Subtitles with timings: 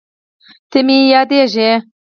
[0.69, 1.69] ته مې یادېږې